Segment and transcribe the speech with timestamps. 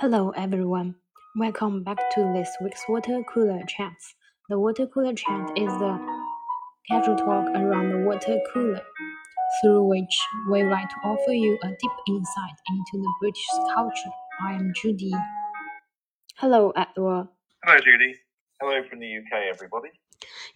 [0.00, 0.94] Hello everyone,
[1.36, 4.14] welcome back to this week's Water Cooler Chats.
[4.48, 5.98] The Water Cooler Chat is the
[6.88, 8.80] casual talk around the water cooler,
[9.60, 10.18] through which
[10.50, 14.10] we like to offer you a deep insight into the British culture.
[14.40, 15.12] I am Judy.
[16.36, 17.28] Hello, Edward.
[17.62, 18.14] Hello, Judy.
[18.58, 19.90] Hello from the UK, everybody.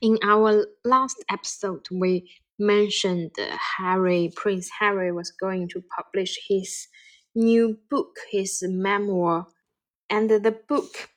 [0.01, 3.33] In our last episode, we mentioned
[3.77, 6.89] Harry, Prince Harry was going to publish his
[7.35, 9.47] new book, his memoir,
[10.11, 11.11] and the book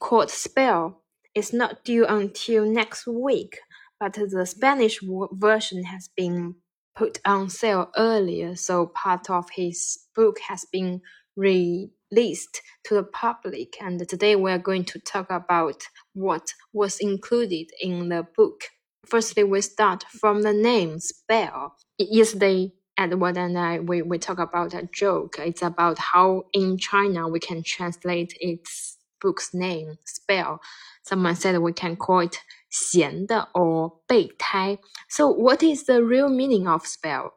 [0.00, 0.92] called Spare
[1.34, 3.58] is not due until next week,
[4.00, 5.00] but the Spanish
[5.32, 6.56] version has been
[6.96, 11.00] put on sale earlier, so part of his book has been
[11.36, 13.76] released to the public.
[13.80, 15.82] And today we are going to talk about
[16.14, 18.62] what was included in the book.
[19.06, 21.68] Firstly, we start from the name Spare.
[21.98, 25.36] Yesterday, Edward and I, we, we talk about a joke.
[25.38, 30.58] It's about how in China we can translate its book's name, spare.
[31.02, 32.36] Someone said we can call it
[32.70, 34.78] 闲的 or 备胎.
[35.08, 37.30] So what is the real meaning of spare?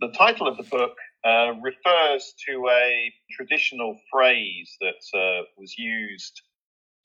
[0.00, 6.42] The title of the book uh, refers to a traditional phrase that uh, was used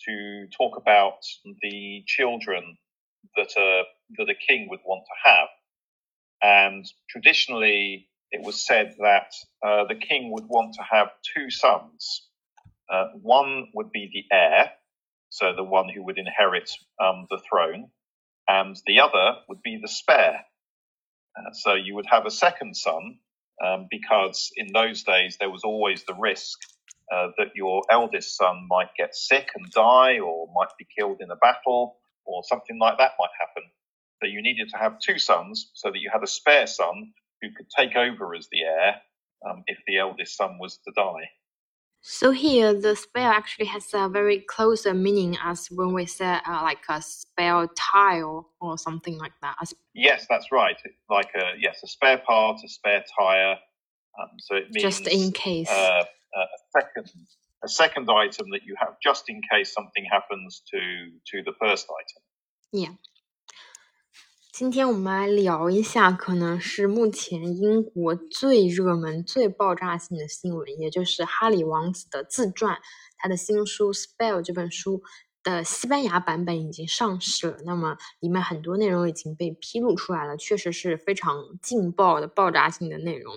[0.06, 1.24] to talk about
[1.62, 2.78] the children
[3.38, 3.84] that a,
[4.18, 5.48] that a king would want to have.
[6.42, 9.34] And traditionally, it was said that
[9.66, 12.28] uh, the king would want to have two sons.
[12.92, 14.72] Uh, one would be the heir,
[15.30, 16.70] so the one who would inherit
[17.00, 17.90] um, the throne,
[18.48, 20.46] and the other would be the spare.
[21.38, 23.20] Uh, so you would have a second son,
[23.66, 26.60] um, because in those days there was always the risk
[27.14, 31.32] uh, that your eldest son might get sick and die, or might be killed in
[31.32, 33.70] a battle, or something like that might happen.
[34.22, 37.50] So you needed to have two sons so that you had a spare son who
[37.56, 38.96] could take over as the heir
[39.50, 41.30] um, if the eldest son was to die.
[42.04, 46.62] So here, the spare actually has a very close meaning as when we say uh,
[46.64, 49.56] like a spare tile or something like that.
[49.94, 50.76] Yes, that's right.
[51.10, 53.58] Like a yes, a spare part, a spare tire.
[54.20, 55.70] Um, so it means just in case.
[55.70, 56.04] Uh,
[56.34, 57.12] a second,
[57.64, 60.80] a second item that you have just in case something happens to
[61.28, 62.24] to the first item.
[62.72, 63.11] Yeah.
[64.62, 72.80] 今天我们来聊一下，可能是目前英国最热门、最爆炸性的新闻，也就是哈里王子的自传，
[73.18, 75.02] 他的新书《Spell》这本书
[75.42, 77.58] 的西班牙版本已经上市了。
[77.66, 83.34] 那么里面很多内容已经被披露出来了，确实是非常劲爆的、爆炸性的内容。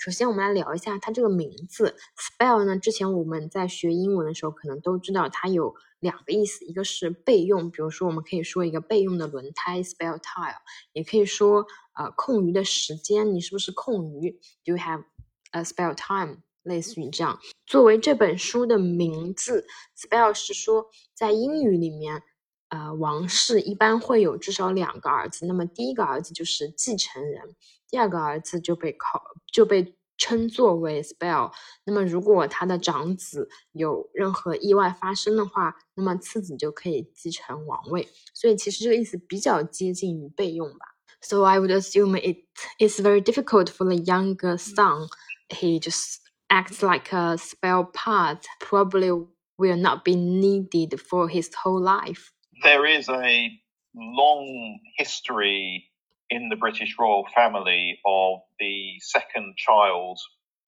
[0.00, 2.78] 首先，我们来聊一下它这个名字 “spell” 呢。
[2.78, 10.56] 之前我们在学英文的时候，可能都知道它有两个意思，一个是备用，比如说我们可以说一个备用的轮胎，spell tire），
[10.94, 14.30] 也可以说呃空余的时间，你是不是空余
[14.64, 15.04] ？Do you have
[15.50, 16.38] a spell time？
[16.62, 17.38] 类似于这样。
[17.66, 19.66] 作为这本书的名字
[19.98, 22.22] ，“spell” 是说在英语里面，
[22.70, 27.54] 呃，王室一般会有至少两个儿子，那么第一个儿子就是继承人，
[27.88, 29.22] 第二个儿子就被考
[29.52, 31.50] 就被称作为 spare。
[31.84, 38.08] 那么如果他的长子有任何意外发生的话，那么次子就可以继承王位。
[38.34, 40.94] 所以其实这个意思比较接近于备用吧。
[41.22, 42.46] So I would assume it
[42.78, 45.08] is very difficult for the younger son.
[45.48, 49.10] He just acts like a spare part, probably
[49.58, 52.30] will not be needed for his whole life.
[52.62, 53.50] There is a
[53.94, 55.86] long history
[56.28, 60.18] in the British royal family of the second child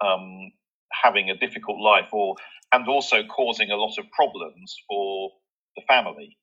[0.04, 0.53] um,
[0.92, 2.36] having a difficult life, or
[2.72, 5.30] and also causing a lot of problems for
[5.76, 6.36] the family.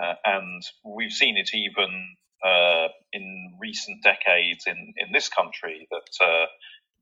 [0.00, 6.24] Uh, and we've seen it even uh, in recent decades in, in this country that
[6.24, 6.46] uh,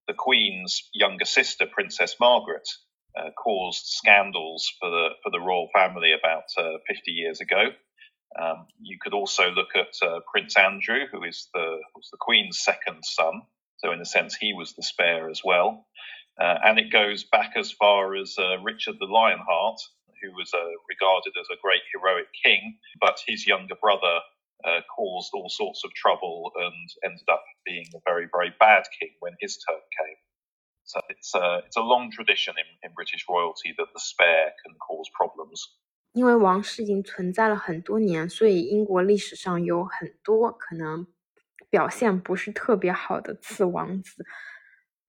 [0.06, 2.68] the Queen's younger sister, Princess Margaret,
[3.16, 7.70] uh, caused scandals for the for the royal family about uh, 50 years ago.
[8.38, 12.58] Um, you could also look at uh, Prince Andrew, who is the was the Queen's
[12.58, 13.42] second son.
[13.78, 15.86] So in a sense, he was the spare as well.
[16.40, 19.80] And it goes back as far as Richard the Lionheart,
[20.22, 20.52] who was
[20.88, 24.20] regarded as a great heroic king, but his younger brother
[24.64, 29.10] uh, caused all sorts of trouble and ended up being a very, very bad king
[29.20, 30.16] when his turn came.
[30.88, 34.74] So it's a it's a long tradition in, in British royalty that the spare can
[34.78, 35.60] cause problems.
[36.12, 41.06] 因为王室已经存在了很多年，所以英国历史上有很多可能
[41.68, 44.24] 表现不是特别好的次王子。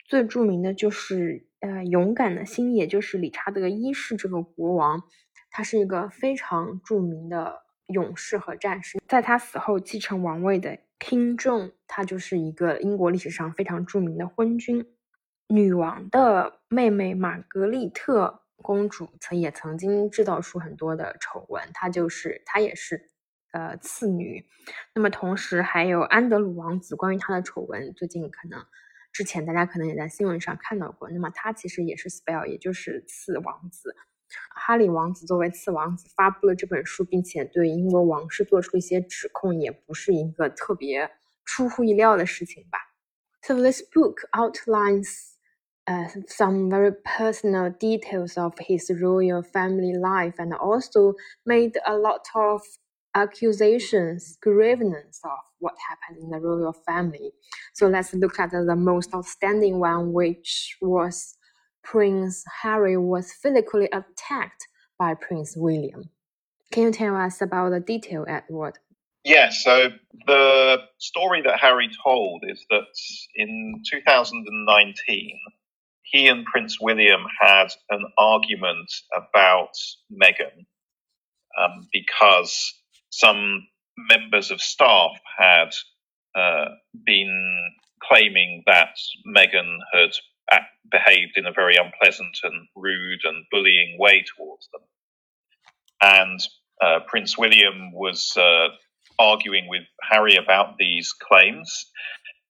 [0.05, 5.01] 最著名的就是呃勇敢的心，也就是理查德一世这个国王，
[5.49, 8.99] 他是一个非常著名的勇士和战士。
[9.07, 14.85] 在他死后继承王位的 King John，他就是一个英国历史上非常著名的昏君。
[15.49, 18.41] 女王的妹妹玛格丽特。
[18.61, 23.09] 公主曾也曾经制造出很多的丑闻，她就是她也是
[23.53, 24.45] 呃次女。
[24.93, 28.61] 那么同时还有安德鲁王子，关于他的丑闻，最近可能
[29.13, 31.09] 之前大家可能也在新闻上看到过。
[31.09, 33.95] 那么他其实也是 spell，也就是次王子。
[34.53, 41.09] 哈里王子作为次王子发布了这本书，并且对英国王室做出一些指控，也不是一个特别
[41.45, 42.77] 出乎意料的事情吧。
[43.41, 45.37] So this book outlines
[45.89, 51.15] uh, some very personal details of his royal family life and also
[51.47, 52.61] made a lot of
[53.15, 57.31] accusations, grievances of what happened in the royal family.
[57.73, 61.35] So let's look at the most outstanding one, which was
[61.83, 64.67] Prince Harry was physically attacked
[64.99, 66.11] by Prince William.
[66.71, 68.77] Can you tell us about the detail, Edward?
[69.23, 69.89] Yes, so
[70.27, 72.85] the story that Harry told is that
[73.35, 75.39] in 2019,
[76.11, 79.73] he and Prince William had an argument about
[80.11, 80.65] Meghan
[81.59, 82.73] um, because
[83.11, 83.67] some
[84.09, 85.69] members of staff had
[86.35, 86.65] uh,
[87.05, 87.71] been
[88.01, 88.95] claiming that
[89.35, 90.11] Meghan had
[90.51, 94.81] act, behaved in a very unpleasant and rude and bullying way towards them.
[96.01, 96.39] And
[96.81, 98.69] uh, Prince William was uh,
[99.19, 101.85] arguing with Harry about these claims,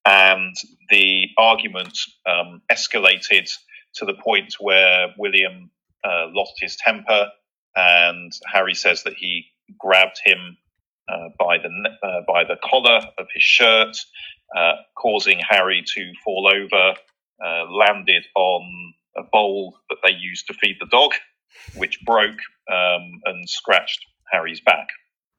[0.09, 0.55] and
[0.89, 3.47] the argument um, escalated
[3.93, 5.69] to the point where William
[6.03, 7.29] uh, lost his temper,
[7.75, 9.45] and Harry says that he
[9.77, 10.57] grabbed him
[11.07, 11.69] uh, by the
[12.03, 13.95] uh, by the collar of his shirt,
[14.57, 16.95] uh, causing Harry to fall over,
[17.45, 21.11] uh, landed on a bowl that they used to feed the dog,
[21.75, 22.39] which broke
[22.71, 23.99] um, and scratched
[24.31, 24.87] Harry's back.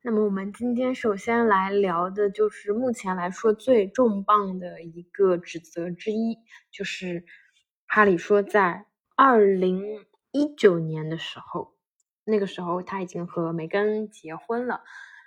[0.02, 6.38] 那么我们今天首先来聊的就是目前来说最重磅的一个指责之一，
[6.70, 7.26] 就是
[7.86, 11.74] 哈里说在二零一九年的时候，
[12.24, 14.80] 那个时候他已经和梅根结婚了。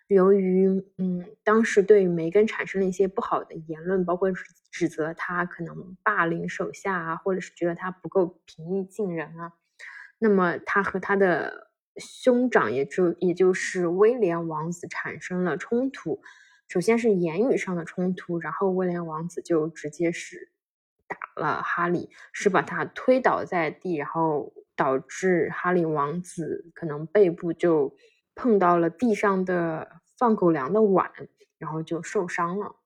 [0.08, 4.31] 由于嗯，当时对梅根产生了一些不好的言论，包括
[4.72, 9.54] 指责他可能霸凌手下啊，或者是觉得他不够平易近人啊，
[10.18, 11.70] 那么他和他的。
[11.98, 16.22] 兄长，也就也就是威廉王子产生了冲突。
[16.68, 20.51] 首先是言语上的冲突，然后威廉王子就直接是
[21.07, 27.96] 打了哈利，是把他推倒在地，然后导致哈利王子可能背部就
[28.34, 31.12] 碰到了地上的放狗粮的碗，
[31.60, 32.78] 然后就受伤了。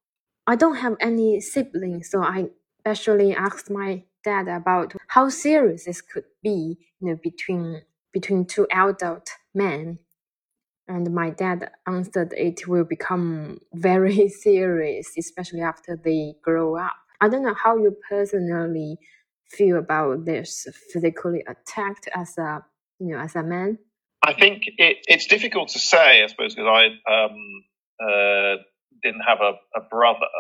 [0.44, 2.50] I don't have any siblings, so I
[2.84, 7.84] specially asked my dad about how serious this could be, you know, between
[8.20, 10.00] between two adult men.
[10.88, 16.96] And my dad answered it will become very serious, especially after they grow up.
[17.22, 18.98] I don't know how you personally
[19.52, 22.64] feel about this physically attacked as a
[23.00, 23.78] you know as a man.
[24.24, 27.38] I think it, it's difficult to say, I suppose, because I um,
[28.02, 28.56] uh,
[29.04, 30.34] didn't have a, a brother.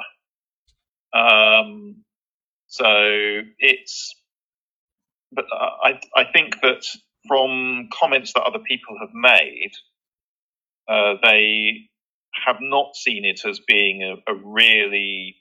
[1.13, 2.03] Um,
[2.68, 2.85] so
[3.59, 4.15] it's,
[5.31, 6.83] but I I think that
[7.27, 9.71] from comments that other people have made,
[10.88, 11.89] uh, they
[12.45, 15.35] have not seen it as being a, a, really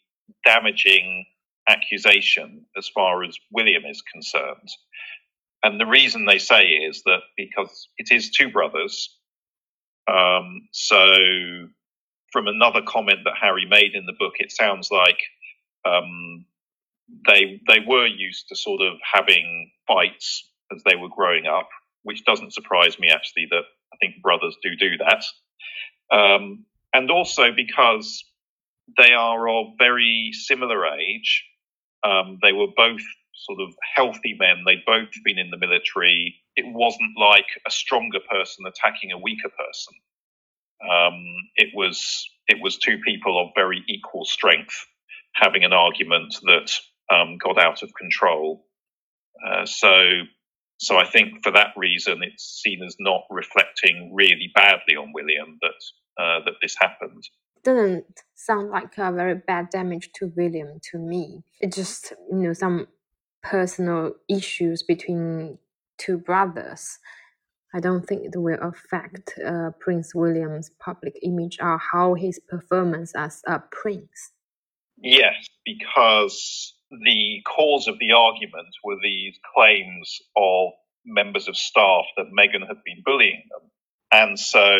[0.44, 1.26] damaging
[1.68, 4.68] accusation as far as William is concerned.
[5.62, 9.16] And the reason they say is that because it is two brothers.
[10.08, 11.14] Um, so,
[12.32, 15.18] from another comment that Harry made in the book, it sounds like
[15.84, 16.46] um,
[17.26, 21.68] they they were used to sort of having fights as they were growing up,
[22.02, 25.24] which doesn't surprise me actually that I think brothers do do that.
[26.16, 28.24] Um, and also because
[28.96, 31.44] they are of very similar age.
[32.04, 33.02] Um, they were both
[33.34, 34.64] sort of healthy men.
[34.66, 36.36] They'd both been in the military.
[36.54, 39.94] It wasn't like a stronger person attacking a weaker person.
[40.82, 41.24] Um,
[41.56, 44.74] it was it was two people of very equal strength
[45.34, 46.70] having an argument that
[47.12, 48.66] um, got out of control.
[49.46, 49.90] Uh, so
[50.78, 55.58] so I think for that reason, it's seen as not reflecting really badly on William
[55.62, 57.24] that uh, that this happened.
[57.64, 61.44] Doesn't sound like a very bad damage to William to me.
[61.60, 62.88] It's just you know some
[63.42, 65.58] personal issues between
[65.98, 66.98] two brothers.
[67.74, 73.12] I don't think it will affect uh, Prince William's public image or how his performance
[73.16, 74.32] as a prince.
[74.98, 76.74] Yes, because
[77.04, 80.70] the cause of the argument were these claims of
[81.04, 83.70] members of staff that Meghan had been bullying them.
[84.12, 84.78] And so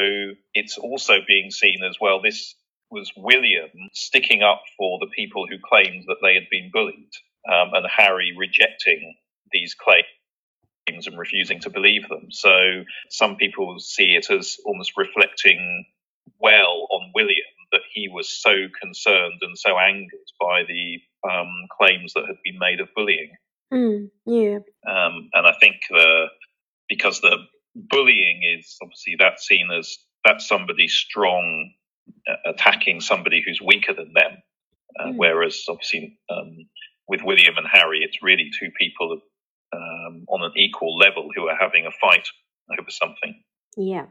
[0.54, 2.54] it's also being seen as well, this
[2.90, 7.10] was William sticking up for the people who claimed that they had been bullied,
[7.52, 9.14] um, and Harry rejecting
[9.52, 10.06] these claims.
[10.88, 12.28] and refusing to believe them.
[12.30, 15.86] So some people see it as almost reflecting
[16.40, 20.98] well on William that he was so concerned and so angered by the
[21.30, 23.32] um, claims that had been made of bullying.
[23.72, 24.58] Mm, yeah.
[24.88, 26.26] Um, and I think the
[26.88, 27.36] because the
[27.74, 31.72] bullying is obviously that's seen as that's somebody strong
[32.26, 34.38] uh, attacking somebody who's weaker than them,
[34.98, 35.16] uh, mm.
[35.16, 36.68] whereas obviously um,
[37.08, 39.20] with William and Harry, it's really two people
[39.74, 42.26] um, on an equal level who are having a fight
[42.78, 43.42] over something.
[43.76, 44.06] Yeah.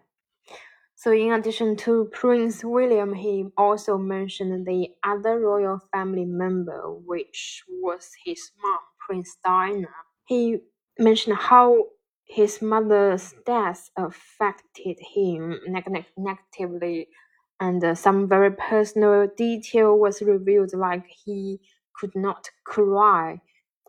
[0.96, 7.64] So, in addition to Prince William, he also mentioned the other royal family member, which
[7.82, 9.90] was his mom, Prince Diana.
[10.26, 10.58] He
[10.98, 11.86] mentioned how
[12.26, 17.10] his mother's death affected him neg- negatively,
[17.60, 21.60] and uh, some very personal detail was revealed, like he
[22.00, 23.42] could not cry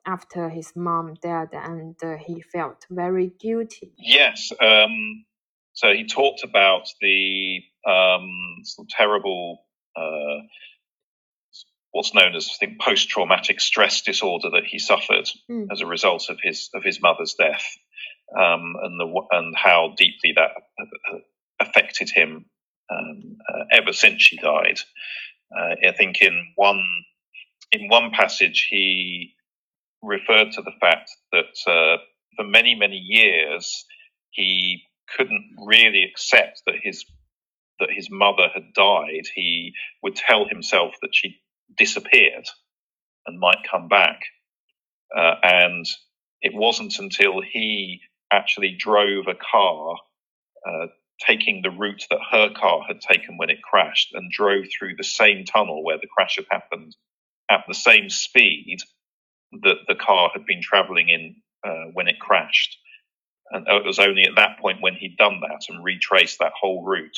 [0.07, 3.93] after his mom died, and uh, he felt very guilty.
[3.97, 4.53] Yes.
[4.61, 5.25] Um,
[5.77, 9.59] so he talked about the um, terrible,
[9.95, 10.41] uh,
[11.93, 15.67] what's known as I think post-traumatic stress disorder that he suffered mm.
[15.71, 17.65] as a result of his of his mother's death,
[18.35, 20.53] um, and the and how deeply that
[21.61, 22.47] affected him
[22.91, 24.81] um, uh, ever since she died.
[25.55, 26.83] Uh, I think in one
[27.71, 29.35] in one passage he
[30.03, 31.99] referred to the fact that uh,
[32.35, 33.85] for many, many years
[34.31, 34.83] he
[35.17, 37.05] couldn't really accept that his
[37.81, 39.27] that his mother had died.
[39.35, 41.41] He would tell himself that she
[41.77, 42.47] disappeared
[43.27, 44.21] and might come back,
[45.17, 45.87] uh, and
[46.43, 48.01] it wasn't until he
[48.33, 49.97] actually drove a car.
[50.67, 50.87] Uh,
[51.27, 55.05] taking the route that her car had taken when it crashed and drove through the
[55.05, 56.97] same tunnel where the crash had happened
[57.51, 58.79] at the same speed
[59.63, 61.37] that the car had been traveling in
[61.67, 62.79] uh, when it crashed.
[63.51, 66.85] And it was only at that point when he'd done that and retraced that whole
[66.85, 67.17] route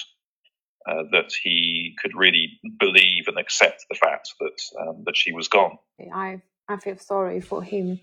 [0.88, 5.48] uh, that he could really believe and accept the fact that um, that she was
[5.48, 5.78] gone.
[6.14, 8.00] I I feel sorry for him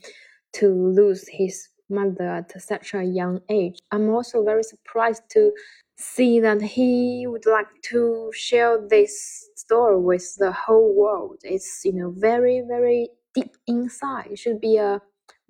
[0.53, 3.79] to lose his mother at such a young age.
[3.91, 5.51] I'm also very surprised to
[5.97, 11.37] see that he would like to share this story with the whole world.
[11.43, 14.27] It's you know very very deep inside.
[14.31, 15.01] It should be a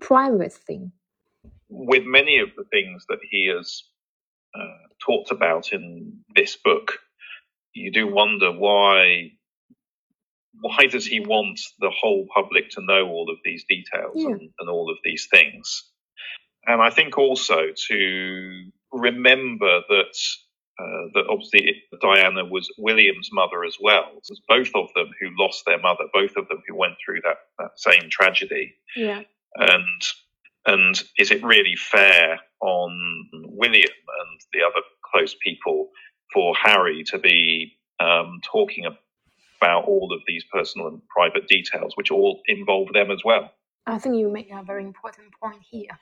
[0.02, 0.92] private thing.
[1.70, 3.84] With many of the things that he has
[4.58, 7.00] uh, talked about in this book,
[7.74, 9.32] you do wonder why.
[10.62, 14.30] Why does he want the whole public to know all of these details yeah.
[14.30, 15.84] and, and all of these things?
[16.66, 20.16] And I think also to remember that
[20.78, 24.12] uh, that obviously Diana was William's mother as well.
[24.18, 27.22] It was both of them who lost their mother, both of them who went through
[27.24, 28.76] that, that same tragedy.
[28.96, 29.22] Yeah.
[29.56, 30.02] And
[30.67, 32.91] and is it really fair on
[33.33, 35.91] William and the other close people
[36.33, 42.11] for Harry to be um, talking about all of these personal and private details, which
[42.11, 43.51] all involve them as well?
[43.87, 45.99] I think you make a very important point here.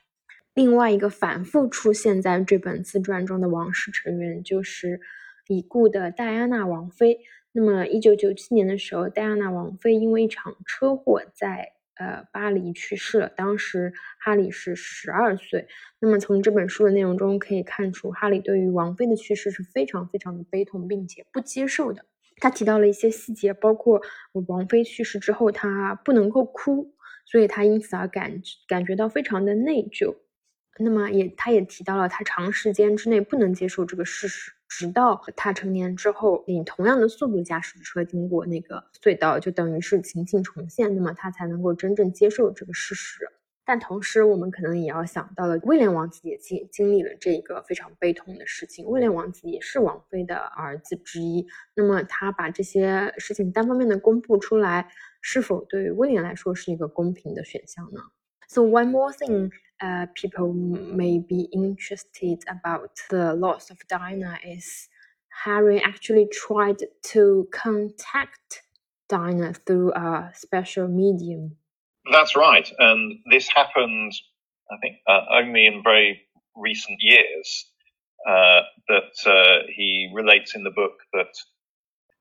[0.55, 5.01] 另外一个反复出现在这本自传中的王室成员就是
[5.47, 7.21] 已故的戴安娜王妃。
[7.53, 15.68] 那么，一九九七年的时候，戴安娜王妃因为一场车祸在 呃巴黎去世了，当时哈里是十二岁。
[16.00, 22.06] 那么，从这本书的内容中可以看出，哈里对于王菲的去世是非常非常的悲痛，并且不接受的。
[22.38, 24.02] 他提到了一些细节，包括
[24.48, 26.94] 王菲去世之后，他不能够哭，
[27.26, 30.16] 所以他因此而感感觉到非常的内疚。
[30.80, 43.28] 那么也，他也提到了他长时间之内不能接受这个事实，直到他成年之后，以同样的速度驾驶车经过那个隧道，就等于是情境重现，那么他才能够真正接受这个事实。
[43.66, 48.86] 但同时，我们可能也要想到了，威廉王子也经经历了这一个非常悲痛的事情。
[48.88, 54.90] 威廉王子也是王妃的儿子之一，那么他把这些事情单方面的公布出来，
[55.22, 58.02] 是否对于威廉来说是一个公平的选项呢
[58.50, 59.52] ？So one more thing.
[59.84, 64.88] Uh, people may be interested about the loss of Diana is
[65.44, 66.78] Harry actually tried
[67.12, 68.62] to contact
[69.10, 71.58] Diana through a special medium.
[72.12, 74.14] That's right, and this happened,
[74.72, 76.22] I think, uh, only in very
[76.56, 77.66] recent years.
[78.26, 81.28] Uh, that uh, he relates in the book that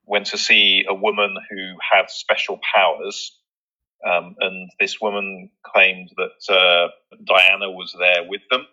[0.04, 3.38] went to see a woman who had special powers
[4.08, 6.88] um, and this woman claimed that uh,
[7.24, 8.66] Diana was there with them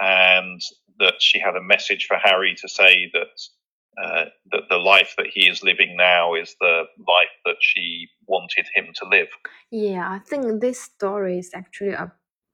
[0.00, 0.60] and
[0.98, 3.40] that she had a message for Harry to say that
[4.02, 8.66] uh, that the life that he is living now is the life that she wanted
[8.74, 9.26] him to live.
[9.70, 12.12] Yeah, I think this story is actually a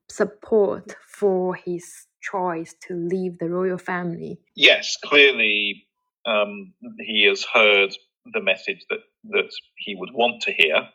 [0.09, 4.41] support for his choice to leave the royal family.
[4.55, 5.87] Yes, clearly
[6.27, 7.95] um, he has heard
[8.33, 10.89] the message that, that he would want to hear.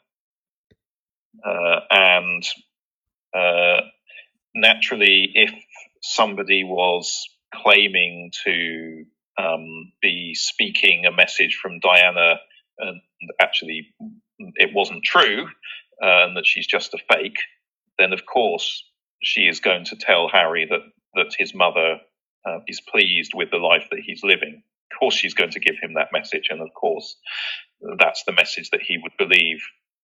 [1.46, 2.44] Uh, and
[3.36, 3.82] uh,
[4.56, 5.52] naturally, if
[6.02, 9.06] somebody was claiming to
[9.38, 12.36] um, be speaking a message from Diana
[12.80, 13.02] and
[13.40, 13.94] actually
[14.56, 15.46] it wasn't true
[16.02, 17.38] uh, and that she's just a fake,
[18.00, 18.84] then of course
[19.22, 20.82] she is going to tell Harry that
[21.14, 21.98] that his mother
[22.46, 24.64] uh, is pleased with the life that he's living.
[24.92, 27.16] Of course, she's going to give him that message, and of course,
[28.00, 29.62] that's the message that he would believe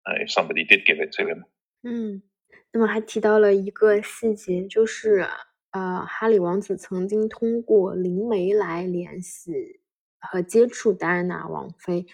[0.07, 1.43] uh, if somebody did give it to him.
[1.83, 2.23] 嗯，
[2.71, 5.27] 那么还提到了一个细节，就是
[5.71, 9.81] 呃，哈里王子曾经通过灵媒来联系
[10.19, 12.05] 和接触戴安娜王妃。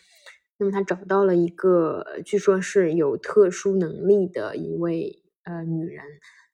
[0.57, 6.03] 那么他找到了一个据说是有特殊能力的一位呃女人。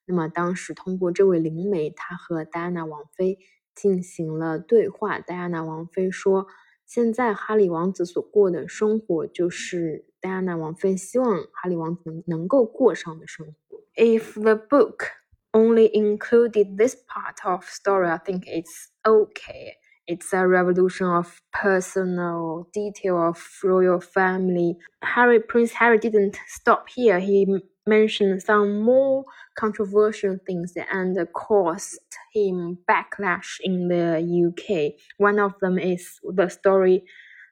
[0.06, 3.38] 那么当时通过这位灵媒，他和戴安娜王妃
[3.74, 5.20] 进行了对话。
[5.20, 6.48] 戴安娜王妃说
[6.86, 15.11] ：“现在哈里王子所过的生活，就是戴安娜王妃希望哈里王子能能够过上的生活。” If the book
[15.53, 19.75] only included this part of story, I think it's okay.
[20.07, 24.77] It's a revolution of personal detail of royal family.
[25.01, 27.19] Harry, Prince Harry didn't stop here.
[27.19, 27.47] He
[27.87, 29.25] mentioned some more
[29.57, 31.99] controversial things and caused
[32.33, 34.93] him backlash in the UK.
[35.17, 37.03] One of them is the story,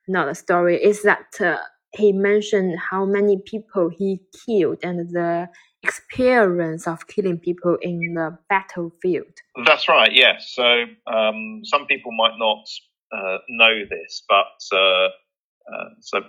[0.07, 1.57] not the story, is that uh,
[1.92, 5.48] he mentioned how many people he killed and the
[5.82, 9.32] experience of killing people in the battlefield.
[9.64, 10.52] That's right, yes.
[10.54, 12.64] So um, some people might not
[13.12, 16.20] uh, know this, but uh, uh, so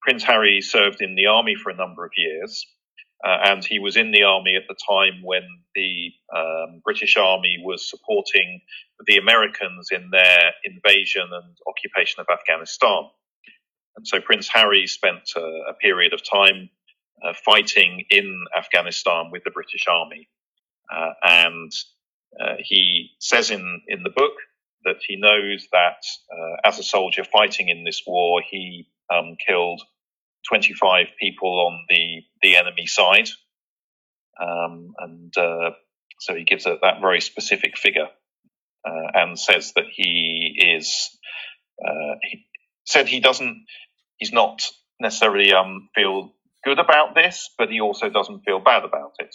[0.00, 2.64] Prince Harry served in the army for a number of years.
[3.24, 5.42] Uh, and he was in the army at the time when
[5.76, 8.60] the um, British Army was supporting
[9.06, 13.04] the Americans in their invasion and occupation of Afghanistan.
[13.96, 16.70] And so Prince Harry spent uh, a period of time
[17.22, 20.28] uh, fighting in Afghanistan with the British Army.
[20.92, 21.72] Uh, and
[22.40, 24.32] uh, he says in, in the book
[24.84, 29.82] that he knows that uh, as a soldier fighting in this war, he um, killed
[30.48, 33.28] 25 people on the, the enemy side.
[34.40, 35.32] Um, and
[36.18, 38.08] so he gives a, that very specific figure
[38.84, 41.16] and says that he is,
[42.22, 42.46] he
[42.84, 43.64] said he doesn't,
[44.16, 44.62] he's not
[45.00, 46.32] necessarily um, feel
[46.64, 49.34] good about this, but he also doesn't feel bad about it.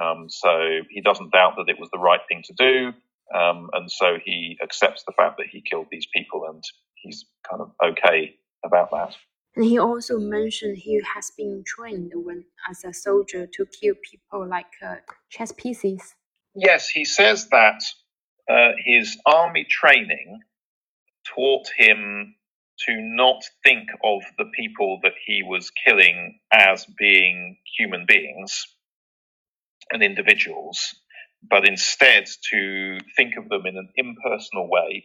[0.00, 2.92] Um, so he doesn't doubt that it was the right thing to do.
[3.36, 6.62] Um, and so he accepts the fact that he killed these people and
[6.94, 9.14] he's kind of okay about that.
[9.56, 14.48] And he also mentioned he has been trained when, as a soldier to kill people
[14.48, 14.96] like uh,
[15.28, 16.14] chess pieces.
[16.54, 17.82] Yes, he says that
[18.48, 20.40] uh, his army training
[21.34, 22.34] taught him
[22.86, 28.66] to not think of the people that he was killing as being human beings
[29.90, 30.94] and individuals,
[31.48, 35.04] but instead to think of them in an impersonal way,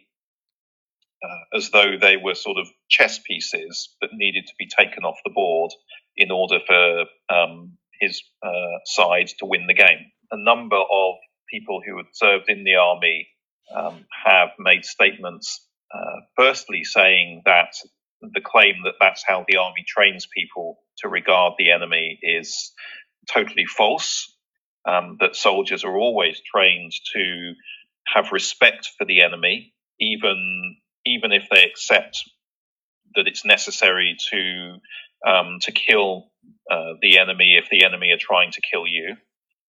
[1.24, 5.18] uh, as though they were sort of chess pieces that needed to be taken off
[5.26, 5.72] the board
[6.16, 10.12] in order for um, his uh, side to win the game.
[10.32, 11.16] A number of
[11.50, 13.28] people who had served in the army
[13.74, 17.74] um, have made statements uh, firstly, saying that
[18.22, 22.74] the claim that that's how the army trains people to regard the enemy is
[23.32, 24.32] totally false.
[24.88, 27.54] Um, that soldiers are always trained to
[28.08, 32.24] have respect for the enemy, even even if they accept
[33.16, 34.78] that it's necessary to
[35.28, 36.32] um, to kill
[36.72, 39.18] uh, the enemy if the enemy are trying to kill you,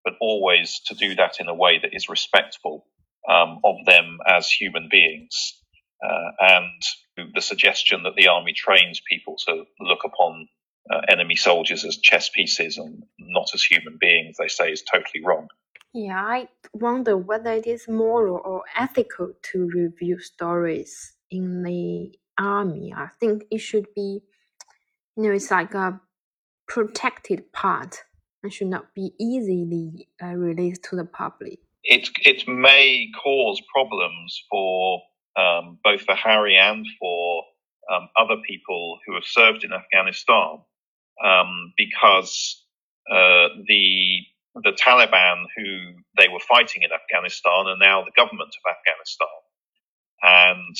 [0.05, 2.85] but always to do that in a way that is respectful
[3.29, 5.61] um, of them as human beings.
[6.03, 10.47] Uh, and the suggestion that the army trains people to look upon
[10.91, 15.23] uh, enemy soldiers as chess pieces and not as human beings, they say, is totally
[15.23, 15.47] wrong.
[15.93, 22.93] Yeah, I wonder whether it is moral or ethical to review stories in the army.
[22.95, 24.21] I think it should be,
[25.15, 25.99] you know, it's like a
[26.67, 28.03] protected part
[28.43, 31.59] and should not be easily uh, released to the public.
[31.83, 35.01] It it may cause problems for
[35.35, 37.43] um, both for Harry and for
[37.91, 40.59] um, other people who have served in Afghanistan,
[41.23, 42.63] um, because
[43.09, 44.21] uh, the
[44.63, 49.27] the Taliban who they were fighting in Afghanistan are now the government of Afghanistan,
[50.21, 50.75] and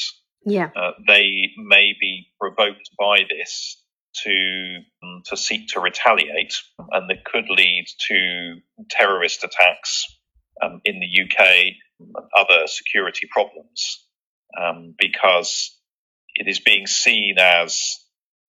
[0.45, 3.81] yeah, uh, they may be provoked by this
[4.23, 6.55] to um, to seek to retaliate,
[6.91, 8.55] and that could lead to
[8.89, 10.05] terrorist attacks
[10.61, 14.04] um, in the UK and other security problems
[14.58, 15.76] um, because
[16.34, 17.98] it is being seen as,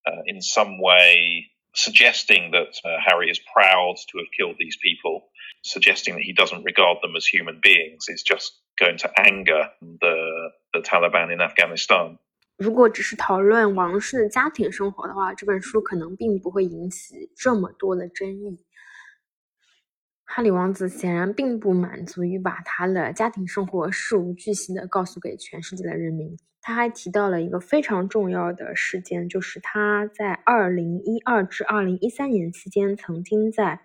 [0.06, 5.30] uh, in some way, suggesting that uh, Harry is proud to have killed these people,
[5.64, 10.52] suggesting that he doesn't regard them as human beings, is just going to anger the
[10.74, 12.18] the Taliban in Afghanistan.
[12.58, 18.60] 如果只是讨论王室的家庭生活的话，这本书可能并不会引起这么多的争议。
[20.29, 33.81] 哈里王子显然并不满足于把他的家庭生活事无巨细的告诉给全世界的人民，他还提到了一个非常重要的事件，就是他在二零一二至二零一三年期间曾经在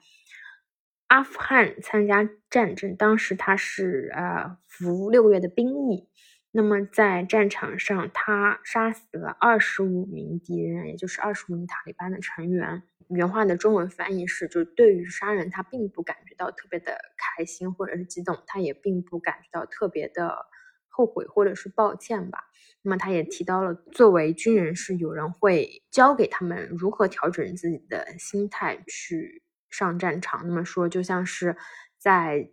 [1.07, 6.07] 阿富汗参加战争，当时他是呃服六个月的兵役。
[6.53, 12.83] 那么在战场上，他杀死了二十五名敌人，也就是二十五名塔利班的成员。
[13.07, 20.45] 原话的中文翻译是：就对于杀人，他并不感觉到特别的开心或者是激动，他也并不感觉到特别的
[20.89, 22.39] 后悔或者是抱歉吧。
[22.81, 30.45] 那么他也提到了，作为军人是有人会教给他们如何调整自己的心态去上战场。
[30.45, 31.55] 那么说，就像是
[31.97, 32.49] 在。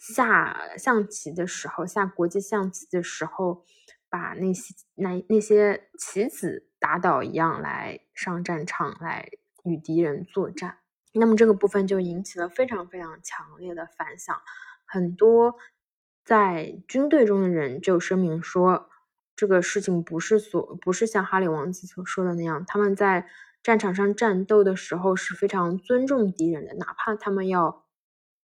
[0.00, 3.64] 下象棋的时候，下国际象棋的时候，
[4.08, 9.28] 把那些那那些棋子打倒一样来上战场，来
[9.62, 10.78] 与敌人作战。
[11.12, 14.34] 那么这个部分就引起了非常非常强烈的反响，
[14.86, 15.56] 很多
[16.24, 18.88] 在军队中的人就声明说，
[19.36, 23.28] 这个事情不是所不是像哈里王子所说的那样，他们在
[23.62, 27.84] 战场上战斗的时候是非常尊重敌人的，哪怕他们要。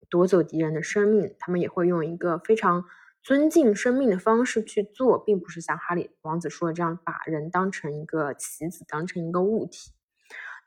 [0.09, 2.85] 夺走敌人的生命，他们也会用一个非常
[3.23, 9.93] 尊敬生命的方式去做，并不是像哈里王子说的这样把人当成一个棋子，当成一个物体。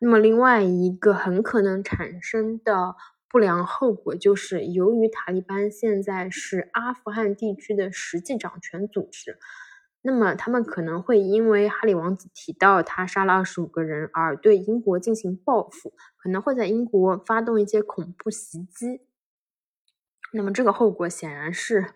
[0.02, 2.96] 那么，另外一个很可能产生的
[3.30, 9.38] 不良后果就是，由于塔利班现在是阿富汗地区的实际掌权组织，
[10.02, 19.02] 那么他们可能会因为哈里王子提到他杀了二十五个人而对英国进行报复，可能会在英国发动一些恐怖袭击。
[20.33, 21.95] 那么这个后果显然是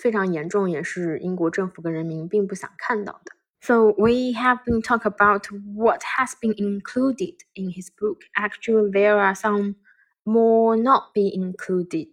[0.00, 3.32] 非常严重，也是英国政府跟人民并不想看到的。
[3.60, 8.18] So we have been talk about what has been included in his book.
[8.34, 9.76] Actually, there are some
[10.24, 12.08] more not be included,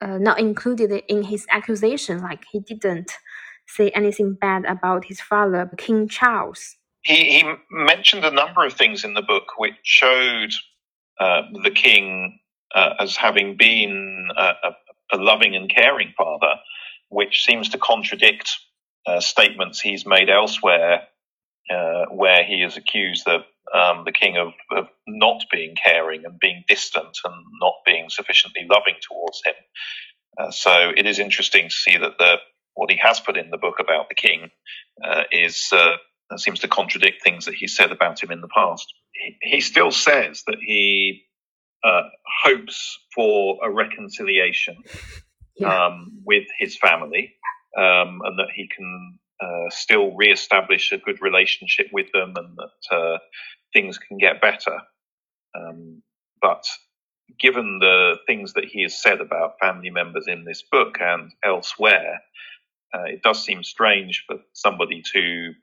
[0.00, 2.20] uh, not included in his accusation.
[2.20, 3.10] Like he didn't
[3.66, 6.76] say anything bad about his father, King Charles.
[7.02, 10.50] He, he mentioned a number of things in the book which showed
[11.20, 12.40] uh, the king
[12.74, 14.74] uh, as having been a, a,
[15.11, 16.55] a loving and caring father,
[17.09, 18.49] which seems to contradict
[19.05, 21.03] uh, statements he's made elsewhere,
[21.69, 23.41] uh, where he is accused of
[23.73, 28.65] um, the king of, of, not being caring and being distant and not being sufficiently
[28.69, 29.53] loving towards him.
[30.37, 32.37] Uh, so it is interesting to see that the
[32.75, 34.49] what he has put in the book about the king
[35.03, 35.95] uh, is uh,
[36.37, 38.85] seems to contradict things that he said about him in the past.
[39.13, 41.24] He, he still says that he
[41.85, 42.09] uh,
[42.43, 44.75] hopes for a reconciliation
[45.57, 45.85] yeah.
[45.85, 47.35] um, with his family,
[47.77, 52.95] um, and that he can uh, still re-establish a good relationship with them, and that
[52.95, 53.17] uh,
[53.73, 54.79] things can get better.
[55.55, 56.01] Um,
[56.41, 56.65] but
[57.39, 62.21] given the things that he has said about family members in this book and elsewhere,
[62.93, 65.53] uh, it does seem strange for somebody to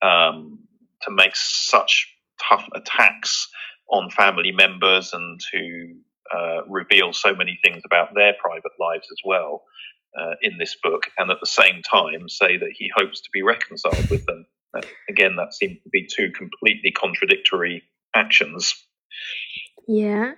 [0.00, 0.60] um,
[1.02, 3.48] to make such tough attacks
[3.90, 5.94] on family members and to
[6.34, 9.64] uh, reveal so many things about their private lives as well
[10.18, 13.42] uh, in this book, and at the same time say that he hopes to be
[13.42, 14.46] reconciled with them.
[15.08, 17.82] Again, that seems to be two completely contradictory
[18.14, 18.74] actions.
[19.86, 20.32] Yeah,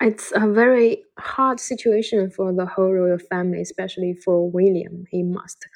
[0.00, 5.04] it's a very hard situation for the whole royal family, especially for William.
[5.10, 5.66] He must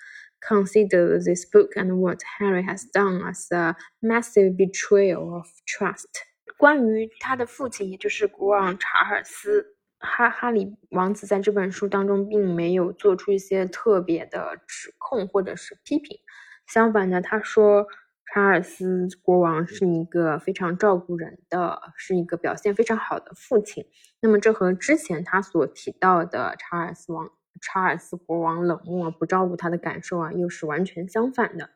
[0.47, 6.25] consider this book and what Harry has done as a massive betrayal of trust.
[6.59, 16.19] 关于他的父亲，也就是国王查尔斯哈哈里王子，在这本书当中并没有做出一些特别的指控或者是批评。
[16.67, 17.87] 相反的，他说
[18.27, 23.87] 查尔斯国王是一个非常照顾人的，是一个表现非常好的父亲。
[24.21, 31.71] 那么，这和之前他所提到的查尔斯王查尔斯国王冷漠不照顾他的感受啊，又是完全相反的。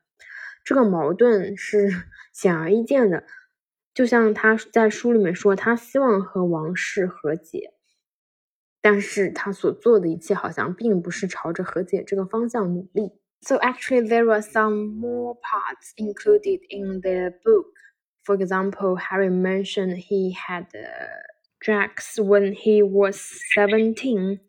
[0.65, 1.89] 这个矛盾是
[2.35, 3.25] 显而易见的。
[3.94, 7.74] 就像他在书里面说，他希望和王室和解，
[8.82, 13.12] 但是他所做的一切好像并不是朝着和解这个方向努力。
[13.42, 17.68] So actually, there were some more parts included in the book.
[18.24, 21.08] For example, Harry mentioned he had uh,
[21.60, 23.20] Drax when he was
[23.56, 24.40] 17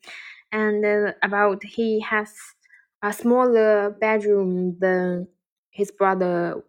[0.51, 2.35] and uh, about he has
[3.03, 5.29] a smaller bedroom than
[5.71, 6.65] his brother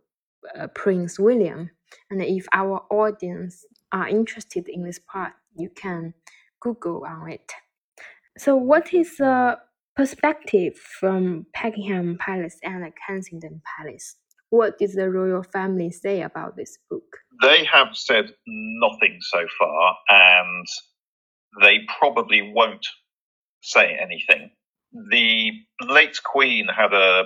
[0.55, 1.71] uh, Prince William.
[2.10, 6.14] And if our audience are interested in this part, you can
[6.60, 7.52] Google on it.
[8.36, 9.58] So, what is the
[9.96, 14.16] perspective from Buckingham Palace and Kensington Palace?
[14.50, 17.18] What did the royal family say about this book?
[17.42, 20.66] They have said nothing so far, and
[21.62, 22.86] they probably won't
[23.62, 24.50] say anything.
[25.10, 27.24] The late Queen had a,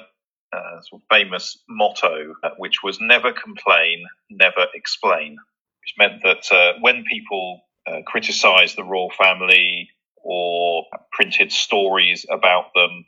[0.52, 5.36] a sort of famous motto, uh, which was never complain, never explain,
[5.82, 12.66] which meant that uh, when people uh, criticised the royal family or printed stories about
[12.74, 13.04] them,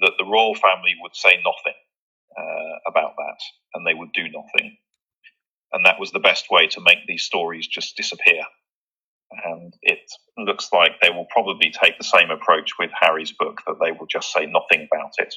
[0.00, 1.78] that the royal family would say nothing
[2.38, 3.38] uh, about that
[3.74, 4.76] and they would do nothing.
[5.72, 8.42] And that was the best way to make these stories just disappear.
[9.44, 10.00] And it
[10.38, 14.06] looks like they will probably take the same approach with Harry's book, that they will
[14.06, 15.34] just say nothing about it.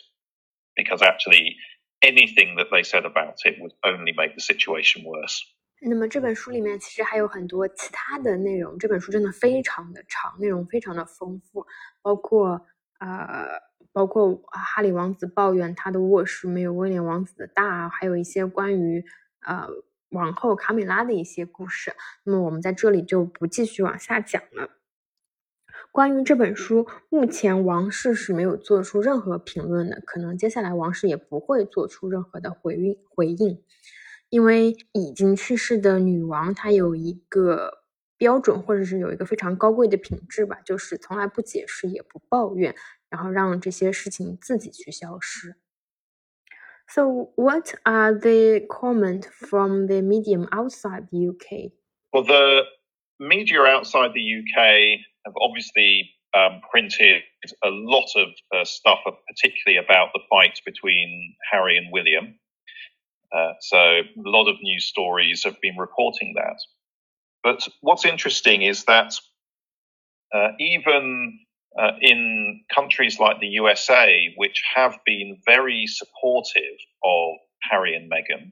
[0.82, 1.58] Because actually,
[2.02, 5.42] anything that they said about it would only make the situation worse.
[5.82, 8.78] 那么这本书里面其实还有很多其他的内容。
[8.78, 11.66] 这本书真的非常的长，内容非常的丰富，
[12.02, 12.66] 包括
[13.00, 13.48] 呃，
[13.92, 19.04] 包括哈里王子抱怨他的卧室没有威廉王子的大，还有一些关于
[19.46, 19.68] 呃
[20.10, 21.94] 王后卡米拉的一些故事。
[22.24, 24.79] 那么我们在这里就不继续往下讲了。
[25.92, 33.64] 关于这本书，目前王室是没有做出任何评论的，可能接下来王室也不会做出任何的回应回应，
[34.30, 37.80] 因为已经去世的女王她有一个
[38.18, 42.76] 标准，或者是有一个非常高贵的品质吧，就是从来不解释也不抱怨，
[43.10, 45.56] 然后让这些事情自己去消失。
[46.88, 51.72] So, what are the comment from the medium outside the UK?
[52.12, 52.64] Well, the
[53.20, 57.24] media outside the UK have obviously um, printed
[57.64, 62.40] a lot of uh, stuff, particularly about the fight between Harry and William.
[63.36, 66.58] Uh, so, a lot of news stories have been reporting that.
[67.44, 69.14] But what's interesting is that
[70.34, 71.40] uh, even
[71.80, 77.36] uh, in countries like the USA, which have been very supportive of
[77.70, 78.52] Harry and Meghan,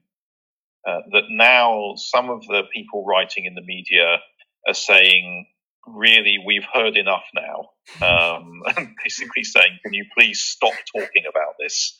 [0.88, 4.20] uh, that now some of the people writing in the media
[4.68, 5.48] are saying,
[5.88, 7.70] really, we've heard enough now.
[8.06, 8.64] Um,
[9.04, 11.98] basically saying, can you please stop talking about this?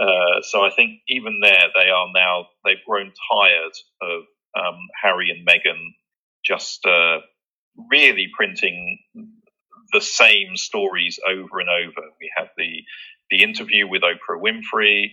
[0.00, 4.22] Uh, so I think even there, they are now, they've grown tired of
[4.58, 5.80] um, Harry and Meghan
[6.44, 7.18] just uh,
[7.90, 8.98] really printing
[9.92, 12.08] the same stories over and over.
[12.20, 12.82] We have the
[13.30, 15.06] the interview with Oprah Winfrey.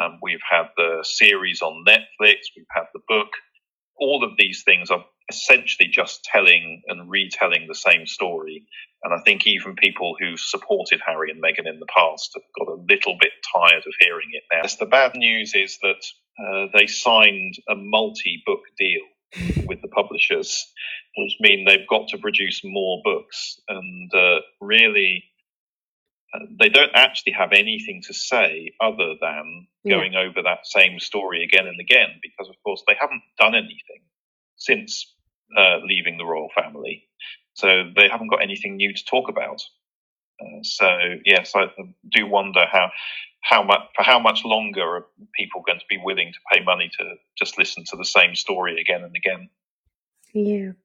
[0.00, 2.36] Um, we've had the series on Netflix.
[2.56, 3.28] We've had the book.
[3.98, 8.64] All of these things are essentially just telling and retelling the same story.
[9.02, 12.72] And I think even people who supported Harry and Meghan in the past have got
[12.72, 14.62] a little bit tired of hearing it now.
[14.78, 16.04] The bad news is that
[16.38, 19.02] uh, they signed a multi book deal
[19.66, 20.66] with the publishers,
[21.16, 23.60] which mean they've got to produce more books.
[23.68, 25.24] And uh, really,
[26.34, 30.20] uh, they don't actually have anything to say other than going yeah.
[30.20, 34.02] over that same story again and again, because of course they haven't done anything
[34.56, 35.15] since
[35.57, 37.07] uh, leaving the royal family.
[37.53, 39.61] So they haven't got anything new to talk about.
[40.39, 40.87] Uh, so
[41.25, 41.67] yes, I
[42.09, 42.89] do wonder how
[43.41, 46.89] how much for how much longer are people going to be willing to pay money
[46.97, 47.03] to
[47.35, 49.49] just listen to the same story again and again?
[50.33, 50.75] Yeah.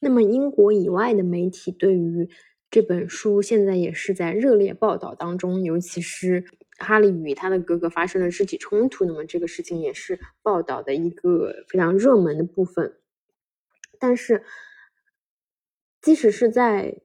[0.00, 2.28] 那么英国以外的媒体对于
[2.70, 6.44] 这本书现在也是在热烈报道当中，尤其是
[6.78, 13.00] 哈利与他的哥哥发生了肢体冲突，那么这个事情也是报道的一个非常热门的部分。
[14.03, 14.43] 但是，
[16.01, 16.97] 即使是在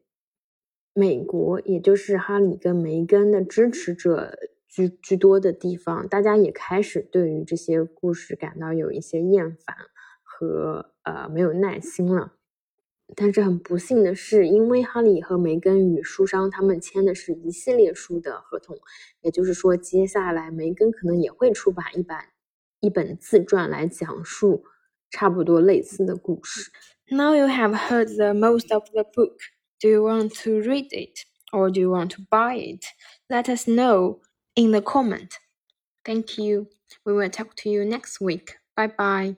[0.92, 4.36] 美国，也就是哈里跟梅根的支持者。
[4.70, 9.74] 居居多的地方，大家也开始对于这些故事感到有一些厌烦
[10.22, 12.34] 和呃没有耐心了。
[13.16, 18.76] 但是很不幸的是，因为哈利和梅根与书商他们签的是一系列书的合同，
[19.22, 22.26] 也就是说，接下来梅根可能也会出版一版
[22.80, 24.64] 一本自传来讲述
[25.09, 26.71] 差不多类似的故事。
[27.09, 29.37] Now you have heard the most of the book.
[29.79, 31.19] Do you want to read it
[31.51, 32.85] or do you want to buy it?
[33.29, 34.19] Let us know.
[34.55, 35.39] in the comment.
[36.05, 36.67] Thank you.
[37.05, 38.55] We will talk to you next week.
[38.75, 39.37] Bye bye.